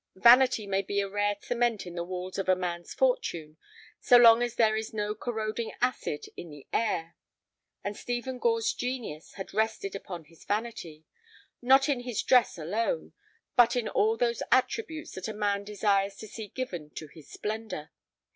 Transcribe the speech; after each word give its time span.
Vanity 0.15 0.65
may 0.65 0.81
be 0.81 0.99
a 0.99 1.07
rare 1.07 1.35
cement 1.41 1.85
in 1.85 1.93
the 1.93 2.03
walls 2.03 2.39
of 2.39 2.49
a 2.49 2.55
man's 2.55 2.91
fortune 2.91 3.57
so 3.99 4.17
long 4.17 4.41
as 4.41 4.55
there 4.55 4.75
is 4.75 4.95
no 4.95 5.13
corroding 5.13 5.73
acid 5.79 6.25
in 6.35 6.49
the 6.49 6.65
air. 6.73 7.15
And 7.83 7.95
Stephen 7.95 8.39
Gore's 8.39 8.73
genius 8.73 9.33
had 9.33 9.53
rested 9.53 9.93
upon 9.93 10.23
his 10.25 10.43
vanity, 10.43 11.05
not 11.61 11.87
in 11.87 11.99
his 11.99 12.23
dress 12.23 12.57
alone, 12.57 13.13
but 13.55 13.75
in 13.75 13.87
all 13.87 14.17
those 14.17 14.41
attributes 14.51 15.11
that 15.11 15.27
a 15.27 15.35
man 15.35 15.63
desires 15.63 16.15
to 16.15 16.27
see 16.27 16.47
given 16.47 16.89
to 16.95 17.05
his 17.05 17.29
splendor. 17.29 17.91